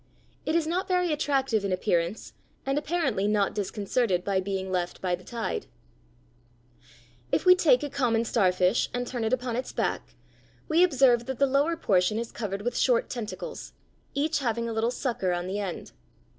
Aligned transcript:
It 0.47 0.55
is 0.55 0.65
not 0.65 0.87
very 0.87 1.13
attractive 1.13 1.63
in 1.63 1.71
appearance, 1.71 2.33
and 2.65 2.75
apparently 2.75 3.27
not 3.27 3.53
disconcerted 3.53 4.23
by 4.23 4.39
being 4.41 4.71
left 4.71 4.99
by 4.99 5.13
the 5.13 5.23
tide. 5.23 5.67
[Illustration: 7.31 7.31
FIG. 7.31 7.31
50. 7.31 7.35
A 7.35 7.39
brittle 7.39 7.43
starfish.] 7.43 7.43
If 7.43 7.45
we 7.45 7.55
take 7.55 7.83
a 7.93 7.95
common 7.95 8.25
starfish 8.25 8.89
and 8.95 9.05
turn 9.05 9.23
it 9.25 9.31
upon 9.31 9.55
its 9.55 9.71
back, 9.71 10.15
we 10.67 10.83
observe 10.83 11.27
that 11.27 11.37
the 11.37 11.45
lower 11.45 11.77
portion 11.77 12.17
is 12.17 12.31
covered 12.31 12.63
with 12.63 12.75
short 12.75 13.11
tentacles, 13.11 13.73
each 14.15 14.39
having 14.39 14.67
a 14.67 14.73
little 14.73 14.89
sucker 14.89 15.33
on 15.33 15.45
the 15.45 15.59
end. 15.59 15.91